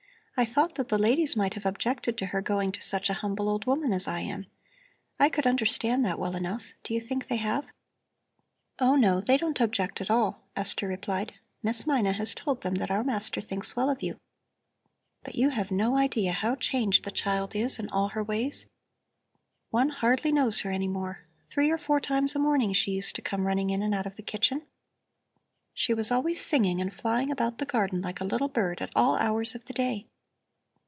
I 0.37 0.45
thought 0.45 0.73
that 0.73 0.89
the 0.89 0.97
ladies 0.97 1.35
might 1.35 1.53
have 1.53 1.67
objected 1.67 2.17
to 2.17 2.25
her 2.27 2.41
going 2.41 2.71
to 2.71 2.81
such 2.81 3.11
a 3.11 3.19
humble 3.21 3.47
old 3.47 3.65
woman 3.65 3.93
as 3.93 4.07
I 4.07 4.21
am. 4.21 4.47
I 5.19 5.29
could 5.29 5.45
understand 5.45 6.03
that 6.03 6.17
well 6.17 6.35
enough. 6.35 6.73
Do 6.83 6.95
you 6.95 7.01
think 7.01 7.27
they 7.27 7.35
have?" 7.35 7.67
"Oh 8.79 8.95
no, 8.95 9.21
they 9.21 9.37
don't 9.37 9.61
object 9.61 10.01
at 10.01 10.09
all," 10.09 10.47
Esther 10.55 10.87
replied. 10.87 11.35
"Miss 11.61 11.85
Mina 11.85 12.13
has 12.13 12.33
told 12.33 12.61
them 12.61 12.73
that 12.75 12.89
our 12.89 13.03
master 13.03 13.39
thinks 13.39 13.75
well 13.75 13.87
of 13.91 14.01
you. 14.01 14.17
But 15.21 15.35
you 15.35 15.49
have 15.49 15.69
no 15.69 15.95
idea 15.95 16.31
how 16.31 16.55
changed 16.55 17.03
the 17.05 17.11
child 17.11 17.55
is 17.55 17.77
in 17.77 17.87
all 17.89 18.07
her 18.09 18.23
ways. 18.23 18.65
One 19.69 19.89
hardly 19.89 20.31
knows 20.31 20.61
her 20.61 20.71
any 20.71 20.87
more. 20.87 21.19
Three 21.49 21.69
or 21.69 21.77
four 21.77 21.99
times 21.99 22.35
a 22.35 22.39
morning 22.39 22.73
she 22.73 22.89
used 22.93 23.15
to 23.17 23.21
come 23.21 23.45
running 23.45 23.69
in 23.69 23.83
and 23.83 23.93
out 23.93 24.07
of 24.07 24.15
the 24.15 24.23
kitchen. 24.23 24.63
She 25.75 25.93
was 25.93 26.09
always 26.09 26.43
singing 26.43 26.81
and 26.81 26.91
flying 26.91 27.29
about 27.29 27.59
the 27.59 27.65
garden 27.67 28.01
like 28.01 28.19
a 28.21 28.25
little 28.25 28.49
bird, 28.49 28.81
at 28.81 28.89
all 28.95 29.15
hours 29.17 29.53
of 29.53 29.65
the 29.65 29.73
day. 29.73 30.07